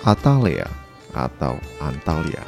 [0.00, 0.64] Atalea
[1.12, 2.40] atau Antalya.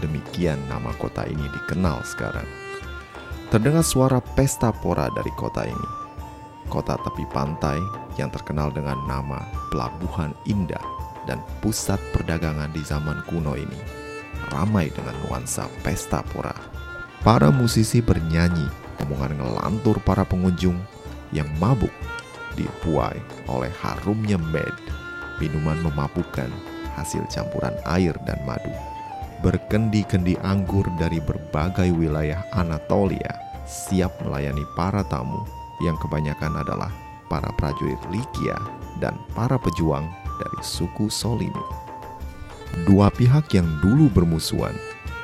[0.00, 2.48] Demikian nama kota ini dikenal sekarang.
[3.52, 5.88] Terdengar suara pesta pora dari kota ini.
[6.72, 7.76] Kota tepi pantai
[8.16, 10.80] yang terkenal dengan nama Pelabuhan Indah
[11.28, 13.80] dan pusat perdagangan di zaman kuno ini
[14.48, 16.56] ramai dengan nuansa pesta pora.
[17.20, 18.64] Para musisi bernyanyi,
[19.04, 20.80] omongan ngelantur para pengunjung
[21.36, 21.92] yang mabuk
[22.56, 24.72] dipuai oleh harumnya med,
[25.36, 26.48] minuman memabukkan
[26.98, 28.70] hasil campuran air dan madu
[29.42, 33.30] berkendi-kendi anggur dari berbagai wilayah Anatolia
[33.68, 35.46] siap melayani para tamu
[35.78, 36.90] yang kebanyakan adalah
[37.30, 38.58] para prajurit Likia
[38.98, 40.08] dan para pejuang
[40.42, 41.66] dari suku Solimi.
[42.88, 44.74] Dua pihak yang dulu bermusuhan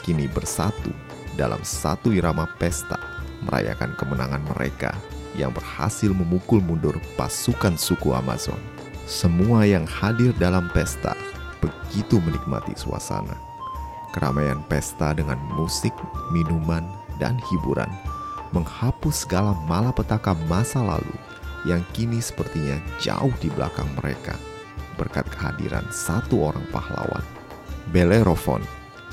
[0.06, 0.92] kini bersatu
[1.34, 3.00] dalam satu irama pesta
[3.42, 4.94] merayakan kemenangan mereka
[5.34, 8.58] yang berhasil memukul mundur pasukan suku Amazon.
[9.04, 11.12] Semua yang hadir dalam pesta
[11.64, 13.54] begitu menikmati suasana
[14.14, 15.90] Keramaian pesta dengan musik,
[16.30, 16.86] minuman,
[17.18, 17.90] dan hiburan
[18.54, 21.18] menghapus segala malapetaka masa lalu
[21.66, 24.38] yang kini sepertinya jauh di belakang mereka
[24.94, 27.26] berkat kehadiran satu orang pahlawan,
[27.90, 28.62] Bellerophon,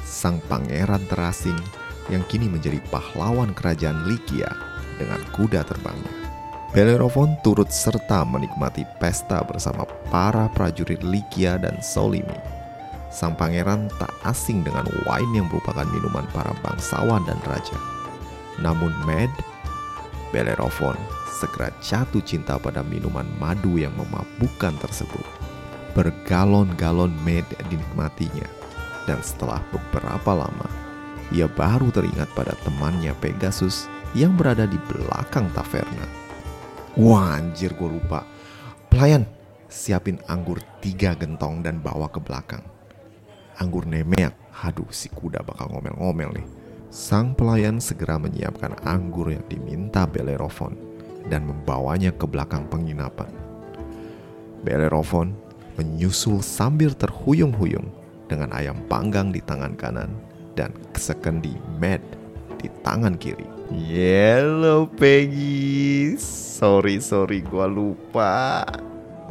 [0.05, 1.57] sang pangeran terasing
[2.13, 4.53] yang kini menjadi pahlawan kerajaan Likia
[5.01, 6.20] dengan kuda terbangnya.
[6.71, 12.61] Bellerophon turut serta menikmati pesta bersama para prajurit Likia dan Solimi
[13.11, 17.75] sang pangeran tak asing dengan wine yang merupakan minuman para bangsawan dan raja.
[18.63, 19.29] Namun Med,
[20.31, 20.95] Bellerophon
[21.27, 25.27] segera jatuh cinta pada minuman madu yang memabukkan tersebut.
[25.91, 28.47] Bergalon-galon Med dinikmatinya,
[29.11, 30.67] dan setelah beberapa lama,
[31.35, 36.20] ia baru teringat pada temannya Pegasus yang berada di belakang taverna.
[36.99, 38.27] Wah anjir gue lupa.
[38.91, 39.23] Pelayan,
[39.71, 42.63] siapin anggur tiga gentong dan bawa ke belakang
[43.61, 44.33] anggur nemeak.
[44.51, 46.47] Haduh, si kuda bakal ngomel-ngomel nih.
[46.91, 50.75] Sang pelayan segera menyiapkan anggur yang diminta Bellerophon
[51.31, 53.31] dan membawanya ke belakang penginapan.
[54.65, 55.31] Bellerophon
[55.79, 57.87] menyusul sambil terhuyung-huyung
[58.27, 60.11] dengan ayam panggang di tangan kanan
[60.53, 62.03] dan sekendi med
[62.61, 63.43] di tangan kiri.
[63.73, 68.61] Yellow Peggy, sorry sorry gua lupa.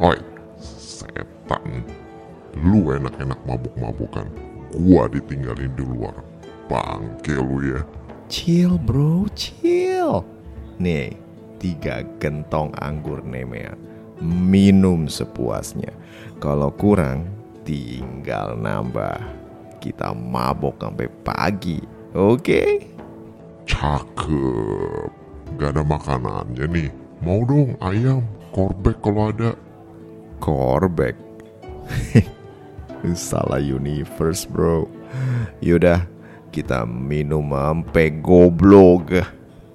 [0.03, 0.19] Oi,
[0.59, 1.87] setan
[2.59, 4.27] Lu enak-enak mabuk-mabukan.
[4.75, 6.19] Gua ditinggalin di luar.
[6.67, 7.81] Bangke lu ya.
[8.27, 10.23] Chill bro, chill.
[10.79, 11.15] Nih,
[11.59, 13.75] tiga gentong anggur Nemea.
[14.19, 15.95] Minum sepuasnya.
[16.43, 17.27] Kalau kurang,
[17.63, 19.19] tinggal nambah.
[19.81, 21.81] Kita mabok sampai pagi,
[22.13, 22.37] oke?
[22.37, 22.69] Okay?
[23.67, 25.09] Cakep.
[25.59, 26.89] Gak ada makanannya nih.
[27.21, 29.53] Mau dong ayam, korbek kalau ada.
[30.41, 31.13] Korbek?
[33.17, 34.85] Salah universe bro
[35.61, 36.05] Yaudah
[36.53, 39.25] kita minum sampai goblok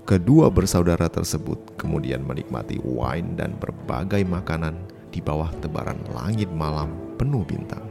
[0.07, 4.79] Kedua bersaudara tersebut kemudian menikmati wine dan berbagai makanan
[5.11, 7.86] di bawah tebaran langit malam penuh bintang.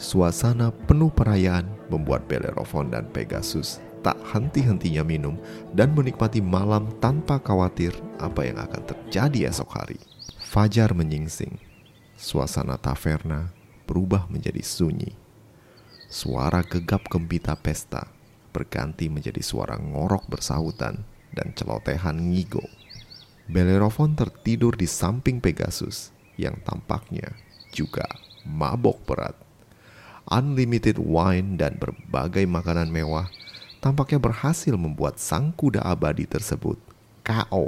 [0.00, 5.36] Suasana penuh perayaan membuat Bellerophon dan Pegasus tak henti-hentinya minum
[5.76, 10.00] dan menikmati malam tanpa khawatir apa yang akan terjadi esok hari.
[10.40, 11.60] Fajar menyingsing.
[12.16, 13.52] Suasana taverna
[13.84, 15.12] berubah menjadi sunyi.
[16.08, 18.08] Suara gegap gempita pesta
[18.56, 21.04] berganti menjadi suara ngorok bersahutan
[21.36, 22.64] dan celotehan ngigo.
[23.52, 26.08] Bellerophon tertidur di samping Pegasus
[26.40, 27.36] yang tampaknya
[27.76, 28.08] juga
[28.48, 29.49] mabok berat.
[30.30, 33.26] Unlimited wine dan berbagai makanan mewah
[33.82, 36.78] tampaknya berhasil membuat sang kuda abadi tersebut
[37.26, 37.66] KO.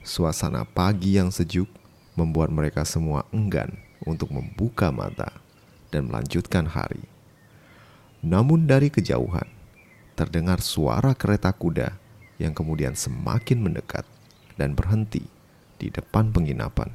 [0.00, 1.68] Suasana pagi yang sejuk
[2.16, 3.76] membuat mereka semua enggan
[4.08, 5.28] untuk membuka mata
[5.92, 7.04] dan melanjutkan hari.
[8.24, 9.44] Namun dari kejauhan,
[10.16, 12.00] terdengar suara kereta kuda
[12.40, 14.08] yang kemudian semakin mendekat
[14.56, 15.28] dan berhenti
[15.76, 16.88] di depan penginapan.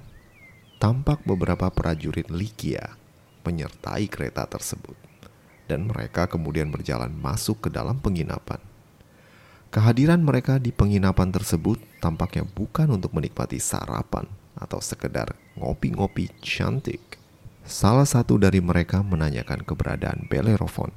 [0.81, 2.98] Tampak beberapa prajurit Likia
[3.49, 4.93] menyertai kereta tersebut,
[5.65, 8.61] dan mereka kemudian berjalan masuk ke dalam penginapan.
[9.73, 14.25] Kehadiran mereka di penginapan tersebut tampaknya bukan untuk menikmati sarapan
[14.57, 17.17] atau sekedar ngopi-ngopi cantik.
[17.65, 20.89] Salah satu dari mereka menanyakan keberadaan Bellerophon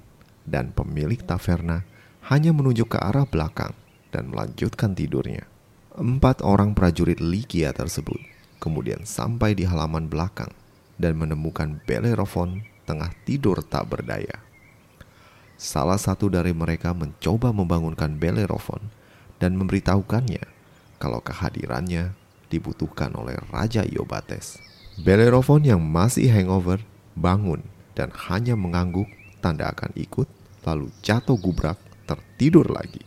[0.48, 1.84] dan pemilik taverna
[2.32, 3.76] hanya menunjuk ke arah belakang
[4.08, 5.44] dan melanjutkan tidurnya.
[5.92, 8.16] Empat orang prajurit Likia tersebut
[8.62, 10.54] kemudian sampai di halaman belakang
[10.96, 14.42] dan menemukan Bellerophon tengah tidur tak berdaya.
[15.56, 18.82] Salah satu dari mereka mencoba membangunkan Bellerophon
[19.38, 20.42] dan memberitahukannya
[20.98, 22.14] kalau kehadirannya
[22.50, 24.58] dibutuhkan oleh Raja Iobates.
[25.00, 26.82] Bellerophon yang masih hangover
[27.16, 27.64] bangun
[27.96, 29.08] dan hanya mengangguk
[29.42, 30.28] tanda akan ikut,
[30.62, 33.02] lalu jatuh gubrak tertidur lagi.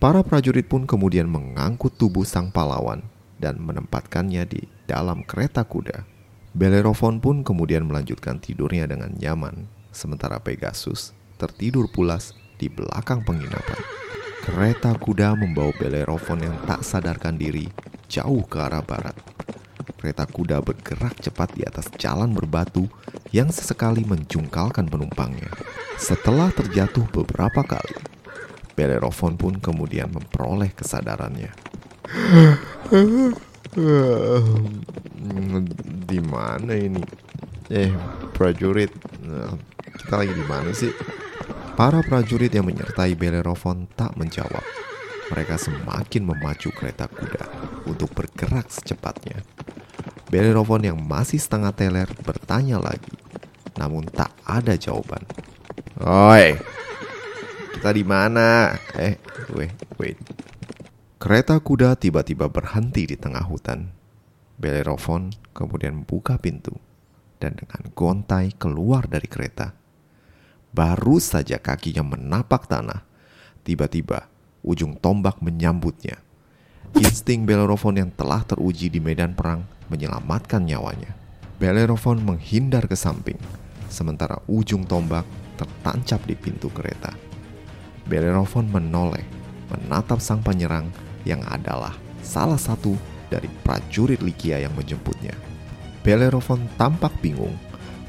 [0.00, 3.04] Para prajurit pun kemudian mengangkut tubuh sang pahlawan
[3.36, 6.09] dan menempatkannya di dalam kereta kuda.
[6.50, 13.78] Bellerophon pun kemudian melanjutkan tidurnya dengan nyaman, sementara Pegasus tertidur pulas di belakang penginapan.
[14.42, 17.70] Kereta kuda membawa Bellerophon yang tak sadarkan diri
[18.10, 19.14] jauh ke arah barat.
[19.94, 22.90] Kereta kuda bergerak cepat di atas jalan berbatu
[23.30, 25.54] yang sesekali menjungkalkan penumpangnya.
[26.02, 27.94] Setelah terjatuh beberapa kali,
[28.74, 31.54] Bellerophon pun kemudian memperoleh kesadarannya.
[36.10, 37.02] di mana ini?
[37.70, 37.94] Eh,
[38.34, 38.90] prajurit.
[39.94, 40.90] Kita lagi di mana sih?
[41.78, 44.62] Para prajurit yang menyertai Bellerophon tak menjawab.
[45.30, 47.46] Mereka semakin memacu kereta kuda
[47.86, 49.46] untuk bergerak secepatnya.
[50.26, 53.14] Bellerophon yang masih setengah teler bertanya lagi,
[53.78, 55.22] namun tak ada jawaban.
[56.02, 56.58] Oi,
[57.78, 58.74] kita di mana?
[58.98, 59.14] Eh,
[59.54, 60.18] wait, wait.
[61.20, 63.92] Kereta kuda tiba-tiba berhenti di tengah hutan.
[64.56, 66.72] Bellerophon kemudian membuka pintu
[67.36, 69.76] dan dengan gontai keluar dari kereta.
[70.72, 73.04] Baru saja kakinya menapak tanah,
[73.68, 74.32] tiba-tiba
[74.64, 76.24] ujung tombak menyambutnya.
[76.96, 81.12] Insting Bellerophon yang telah teruji di medan perang menyelamatkan nyawanya.
[81.60, 83.36] Bellerophon menghindar ke samping,
[83.92, 85.28] sementara ujung tombak
[85.60, 87.12] tertancap di pintu kereta.
[88.08, 89.28] Bellerophon menoleh,
[89.68, 90.88] menatap sang penyerang
[91.24, 92.94] yang adalah salah satu
[93.30, 95.32] dari prajurit Likia yang menjemputnya.
[96.00, 97.54] Bellerophon tampak bingung,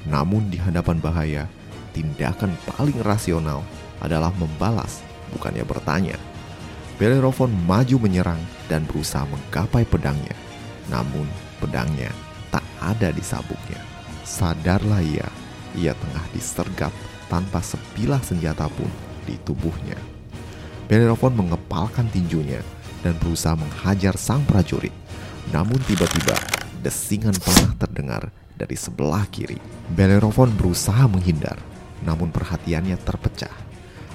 [0.07, 1.43] namun di hadapan bahaya,
[1.91, 3.61] tindakan paling rasional
[4.01, 5.03] adalah membalas,
[5.35, 6.17] bukannya bertanya.
[6.97, 10.33] Bellerophon maju menyerang dan berusaha menggapai pedangnya.
[10.89, 11.25] Namun,
[11.59, 12.09] pedangnya
[12.49, 13.81] tak ada di sabuknya.
[14.25, 15.27] Sadarlah ia,
[15.75, 16.93] ia tengah disergap
[17.27, 18.89] tanpa sebilah senjata pun
[19.25, 19.97] di tubuhnya.
[20.87, 22.59] Bellerophon mengepalkan tinjunya
[23.01, 24.93] dan berusaha menghajar sang prajurit.
[25.49, 26.37] Namun tiba-tiba
[26.81, 29.57] desingan panah terdengar dari sebelah kiri.
[29.93, 31.57] Bellerophon berusaha menghindar,
[32.05, 33.53] namun perhatiannya terpecah.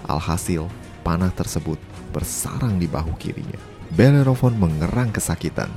[0.07, 0.71] Alhasil,
[1.03, 1.79] panah tersebut
[2.15, 3.59] bersarang di bahu kirinya.
[3.95, 5.71] Bellerophon mengerang kesakitan,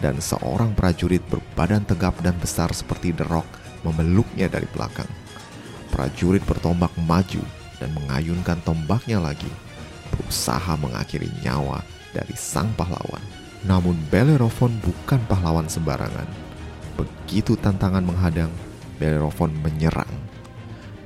[0.00, 3.48] dan seorang prajurit berbadan tegap dan besar seperti derok
[3.80, 5.08] memeluknya dari belakang.
[5.88, 7.40] Prajurit bertombak maju
[7.80, 9.48] dan mengayunkan tombaknya lagi,
[10.26, 13.22] berusaha mengakhiri nyawa dari sang pahlawan.
[13.62, 16.26] Namun Bellerophon bukan pahlawan sembarangan.
[16.98, 18.50] Begitu tantangan menghadang,
[18.98, 20.10] Bellerophon menyerang.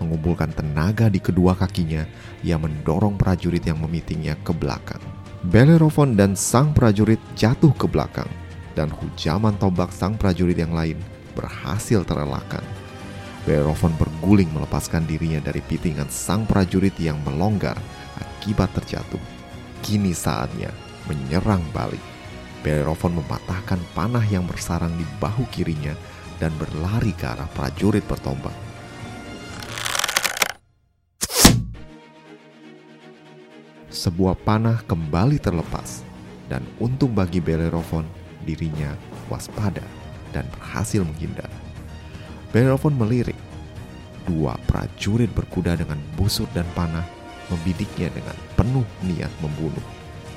[0.00, 2.08] Mengumpulkan tenaga di kedua kakinya,
[2.40, 5.04] ia mendorong prajurit yang memitingnya ke belakang.
[5.44, 8.28] Bellerophon dan sang prajurit jatuh ke belakang,
[8.72, 10.96] dan hujaman tombak sang prajurit yang lain
[11.36, 12.64] berhasil terelakkan.
[13.44, 17.76] Bellerophon berguling melepaskan dirinya dari pitingan sang prajurit yang melonggar
[18.40, 19.20] akibat terjatuh.
[19.84, 20.72] Kini saatnya
[21.04, 22.00] menyerang balik.
[22.64, 25.92] Bellerophon mematahkan panah yang bersarang di bahu kirinya
[26.40, 28.52] dan berlari ke arah prajurit bertombak.
[33.92, 36.00] Sebuah panah kembali terlepas
[36.48, 38.08] dan untung bagi Bellerophon
[38.48, 38.96] dirinya
[39.28, 39.84] waspada
[40.32, 41.48] dan berhasil menghindar.
[42.56, 43.36] Bellerophon melirik.
[44.24, 47.19] Dua prajurit berkuda dengan busur dan panah
[47.50, 49.82] membidiknya dengan penuh niat membunuh.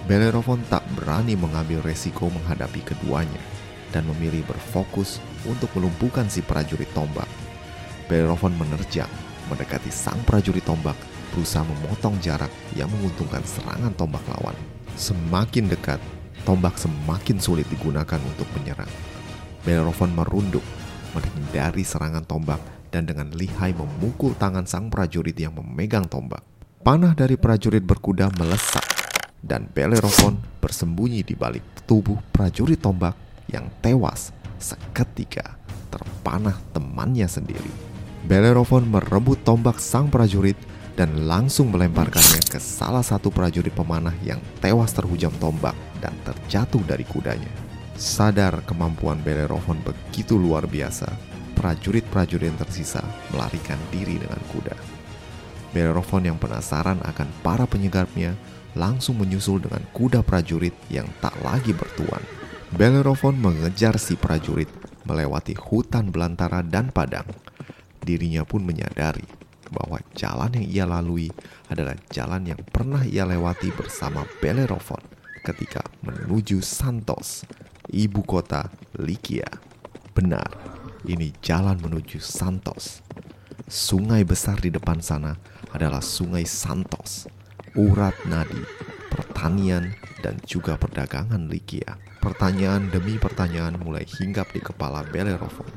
[0.03, 3.39] Bellerophon tak berani mengambil resiko menghadapi keduanya
[3.95, 7.29] dan memilih berfokus untuk melumpuhkan si prajurit tombak.
[8.11, 9.07] Bellerophon menerjang,
[9.47, 10.97] mendekati sang prajurit tombak,
[11.31, 14.57] berusaha memotong jarak yang menguntungkan serangan tombak lawan.
[14.99, 16.03] Semakin dekat,
[16.43, 18.89] tombak semakin sulit digunakan untuk menyerang.
[19.63, 20.65] Bellerophon merunduk
[21.15, 22.59] menghindari serangan tombak
[22.93, 26.43] dan dengan lihai memukul tangan sang prajurit yang memegang tombak.
[26.83, 28.83] Panah dari prajurit berkuda melesat
[29.39, 33.15] dan Bellerophon bersembunyi di balik tubuh prajurit tombak
[33.47, 35.55] yang tewas seketika
[35.87, 37.71] terpanah temannya sendiri.
[38.27, 40.59] Bellerophon merebut tombak sang prajurit
[40.99, 47.07] dan langsung melemparkannya ke salah satu prajurit pemanah yang tewas terhujam tombak dan terjatuh dari
[47.07, 47.47] kudanya.
[47.95, 51.07] Sadar kemampuan Bellerophon begitu luar biasa,
[51.55, 52.99] prajurit-prajurit yang tersisa
[53.31, 54.72] melarikan diri dengan kuda.
[55.73, 58.37] Bellerophon yang penasaran akan para penyegapnya
[58.77, 62.21] langsung menyusul dengan kuda prajurit yang tak lagi bertuan.
[62.73, 64.69] Bellerophon mengejar si prajurit
[65.05, 67.27] melewati hutan belantara dan padang.
[68.01, 69.25] Dirinya pun menyadari
[69.73, 71.29] bahwa jalan yang ia lalui
[71.69, 75.01] adalah jalan yang pernah ia lewati bersama Bellerophon
[75.43, 77.43] ketika menuju Santos
[77.89, 78.69] ibu kota
[79.01, 79.49] Likia.
[80.13, 80.49] Benar,
[81.09, 83.01] ini jalan menuju Santos.
[83.63, 85.39] Sungai besar di depan sana
[85.71, 87.31] adalah Sungai Santos,
[87.79, 88.59] urat nadi,
[89.07, 91.95] pertanian, dan juga perdagangan Likia.
[92.19, 95.67] Pertanyaan demi pertanyaan mulai hinggap di kepala Bellerophon.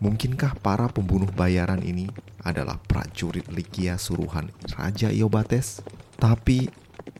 [0.00, 2.08] Mungkinkah para pembunuh bayaran ini
[2.40, 5.84] adalah prajurit Likia suruhan Raja Iobates?
[6.16, 6.72] Tapi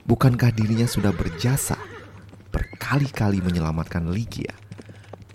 [0.08, 1.76] bukankah dirinya sudah berjasa
[2.48, 4.56] berkali-kali menyelamatkan Likia?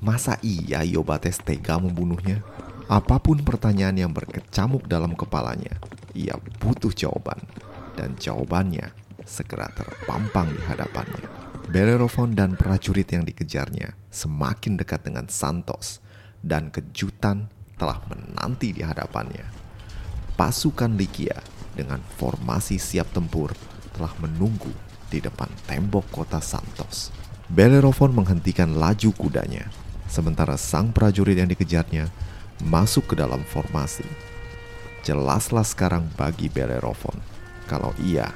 [0.02, 2.42] Masa iya Iobates tega membunuhnya?
[2.88, 5.76] Apa pun pertanyaan yang berkecamuk dalam kepalanya,
[6.16, 7.44] ia butuh jawaban.
[8.00, 8.96] Dan jawabannya
[9.28, 11.28] segera terpampang di hadapannya.
[11.68, 16.00] Bellerophon dan prajurit yang dikejarnya semakin dekat dengan Santos
[16.40, 19.44] dan kejutan telah menanti di hadapannya.
[20.40, 21.36] Pasukan Likia
[21.76, 23.52] dengan formasi siap tempur
[23.92, 24.72] telah menunggu
[25.12, 27.12] di depan tembok kota Santos.
[27.52, 29.68] Bellerophon menghentikan laju kudanya
[30.08, 32.08] sementara sang prajurit yang dikejarnya
[32.66, 34.06] masuk ke dalam formasi.
[35.06, 37.16] Jelaslah sekarang bagi Bellerophon
[37.70, 38.34] kalau ia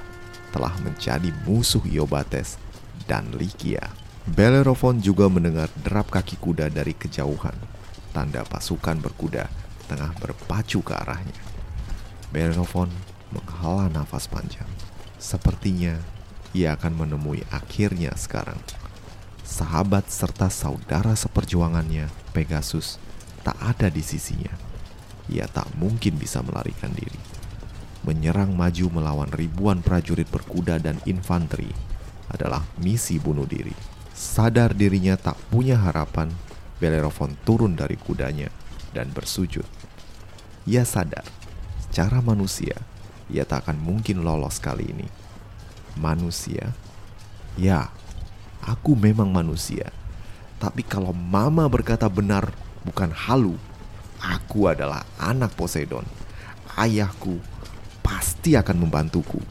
[0.51, 2.60] telah menjadi musuh Iobates
[3.08, 3.82] dan Likia.
[4.30, 7.56] Bellerophon juga mendengar derap kaki kuda dari kejauhan,
[8.13, 9.50] tanda pasukan berkuda
[9.90, 11.42] tengah berpacu ke arahnya.
[12.30, 12.88] Bellerophon
[13.34, 14.70] menghela nafas panjang.
[15.18, 16.00] Sepertinya
[16.54, 18.60] ia akan menemui akhirnya sekarang
[19.51, 22.96] sahabat serta saudara seperjuangannya, Pegasus,
[23.42, 24.54] tak ada di sisinya.
[25.30, 27.18] Ia tak mungkin bisa melarikan diri.
[28.02, 31.70] Menyerang maju melawan ribuan prajurit berkuda dan infanteri
[32.34, 33.74] adalah misi bunuh diri.
[34.12, 36.30] Sadar dirinya tak punya harapan,
[36.82, 38.50] Bellerophon turun dari kudanya
[38.94, 39.66] dan bersujud.
[40.66, 41.26] Ia sadar,
[41.86, 42.78] secara manusia,
[43.30, 45.08] ia tak akan mungkin lolos kali ini.
[45.98, 46.74] Manusia?
[47.58, 47.94] Ya,
[48.62, 49.90] Aku memang manusia.
[50.62, 52.54] Tapi kalau mama berkata benar,
[52.86, 53.56] bukan halu.
[54.22, 56.06] Aku adalah anak Poseidon.
[56.78, 57.42] Ayahku
[58.06, 59.42] pasti akan membantuku.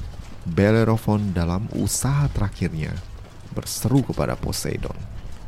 [0.46, 2.96] Bellerophon dalam usaha terakhirnya
[3.50, 4.96] berseru kepada Poseidon,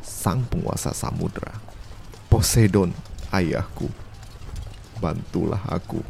[0.03, 1.49] sang penguasa samudra.
[2.27, 2.91] Poseidon,
[3.31, 3.87] ayahku,
[4.99, 6.03] bantulah aku.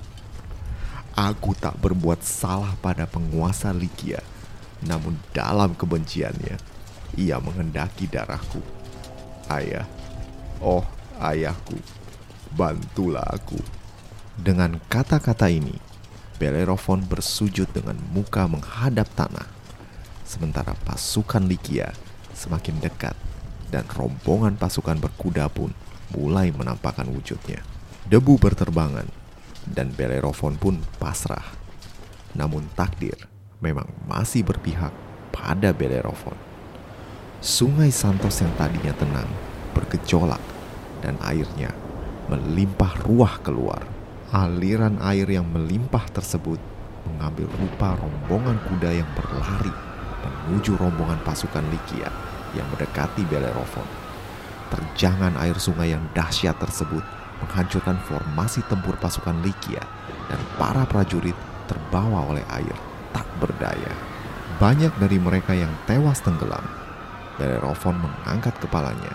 [1.14, 4.20] Aku tak berbuat salah pada penguasa Likia,
[4.82, 6.58] namun dalam kebenciannya,
[7.14, 8.60] ia menghendaki darahku.
[9.46, 9.86] Ayah,
[10.58, 10.82] oh
[11.24, 11.80] ayahku,
[12.52, 13.60] bantulah aku.
[14.36, 15.78] Dengan kata-kata ini,
[16.42, 19.48] Bellerophon bersujud dengan muka menghadap tanah.
[20.28, 21.94] Sementara pasukan Likia
[22.34, 23.14] semakin dekat
[23.70, 25.72] dan rombongan pasukan berkuda pun
[26.12, 27.62] mulai menampakkan wujudnya.
[28.10, 29.08] Debu berterbangan
[29.70, 31.46] dan Bellerophon pun pasrah.
[32.34, 33.16] Namun takdir
[33.62, 34.92] memang masih berpihak
[35.32, 36.36] pada Bellerophon.
[37.40, 39.30] Sungai Santos yang tadinya tenang
[39.76, 40.53] bergejolak
[41.04, 41.76] dan airnya
[42.32, 43.84] melimpah ruah keluar.
[44.34, 46.58] Aliran air yang melimpah tersebut
[47.06, 49.76] mengambil rupa rombongan kuda yang berlari
[50.24, 52.08] menuju rombongan pasukan Likia
[52.56, 53.86] yang mendekati Bellerophon.
[54.72, 57.04] Terjangan air sungai yang dahsyat tersebut
[57.46, 59.84] menghancurkan formasi tempur pasukan Likia
[60.32, 61.36] dan para prajurit
[61.70, 62.74] terbawa oleh air
[63.14, 63.94] tak berdaya.
[64.58, 66.64] Banyak dari mereka yang tewas tenggelam
[67.38, 69.14] Bellerophon mengangkat kepalanya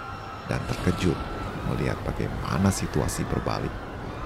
[0.50, 1.16] dan terkejut
[1.70, 3.72] melihat bagaimana situasi berbalik.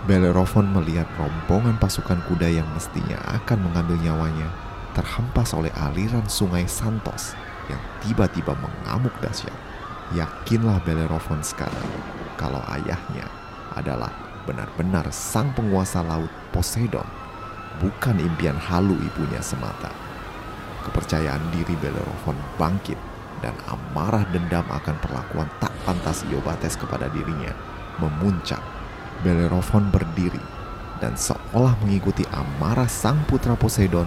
[0.03, 4.51] Bellerophon melihat rombongan pasukan kuda yang mestinya akan mengambil nyawanya
[4.99, 7.39] terhempas oleh aliran sungai Santos
[7.71, 9.55] yang tiba-tiba mengamuk dahsyat.
[10.13, 11.87] Yakinlah Bellerophon sekarang
[12.35, 13.25] kalau ayahnya
[13.79, 14.11] adalah
[14.45, 17.07] benar-benar sang penguasa laut Poseidon,
[17.79, 19.95] bukan impian halu ibunya semata.
[20.83, 22.99] Kepercayaan diri Bellerophon bangkit
[23.43, 27.51] dan amarah dendam akan perlakuan tak pantas Iobates kepada dirinya
[27.99, 28.63] memuncak.
[29.23, 30.41] Bellerophon berdiri
[30.99, 34.07] dan seolah mengikuti amarah sang putra Poseidon,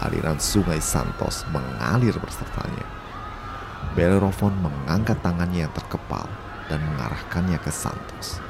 [0.00, 2.84] aliran sungai Santos mengalir bersertanya.
[3.92, 6.28] Bellerophon mengangkat tangannya yang terkepal
[6.72, 8.40] dan mengarahkannya ke Santos.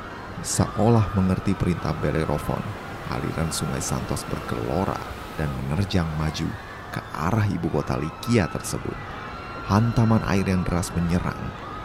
[0.47, 2.63] Seolah mengerti perintah Bellerophon,
[3.11, 4.99] aliran sungai Santos bergelora
[5.35, 6.47] dan menerjang maju
[6.95, 9.16] ke arah ibu kota Likia tersebut
[9.67, 11.39] hantaman air yang deras menyerang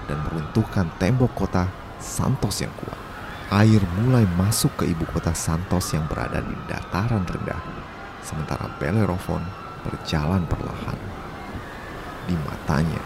[0.05, 1.65] dan meruntuhkan tembok kota
[2.01, 2.97] Santos yang kuat.
[3.51, 7.59] Air mulai masuk ke ibu kota Santos yang berada di dataran rendah,
[8.23, 9.43] sementara Bellerophon
[9.83, 10.99] berjalan perlahan.
[12.29, 13.01] Di matanya,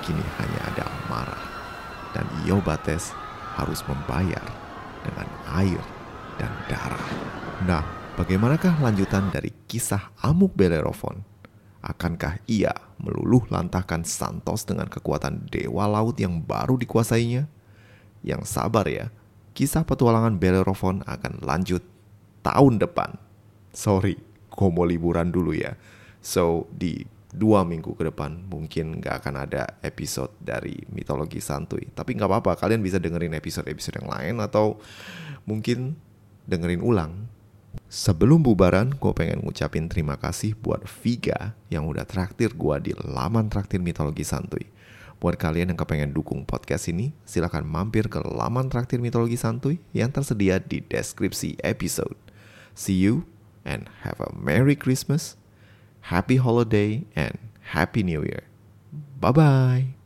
[0.00, 1.44] kini hanya ada amarah,
[2.16, 3.12] dan Iobates
[3.60, 4.42] harus membayar
[5.04, 5.82] dengan air
[6.40, 7.06] dan darah.
[7.68, 7.84] Nah,
[8.16, 11.33] bagaimanakah lanjutan dari kisah Amuk Bellerophon?
[11.84, 17.44] Akankah ia meluluh lantahkan Santos dengan kekuatan dewa laut yang baru dikuasainya?
[18.24, 19.12] Yang sabar ya,
[19.52, 21.84] kisah petualangan Bellerophon akan lanjut
[22.40, 23.20] tahun depan.
[23.76, 24.16] Sorry,
[24.48, 25.76] gue mau liburan dulu ya.
[26.24, 31.90] So, di dua minggu ke depan mungkin nggak akan ada episode dari mitologi santuy.
[31.92, 34.80] Tapi nggak apa-apa, kalian bisa dengerin episode-episode yang lain atau
[35.44, 35.98] mungkin
[36.48, 37.28] dengerin ulang.
[37.86, 43.46] Sebelum bubaran, gue pengen ngucapin terima kasih buat Viga yang udah traktir gue di laman
[43.46, 44.66] traktir mitologi santuy.
[45.22, 50.10] Buat kalian yang kepengen dukung podcast ini, silahkan mampir ke laman traktir mitologi santuy yang
[50.10, 52.18] tersedia di deskripsi episode.
[52.74, 53.24] See you
[53.62, 55.38] and have a Merry Christmas
[56.12, 57.38] Happy holiday and
[57.72, 58.44] Happy New Year.
[59.20, 60.03] Bye bye.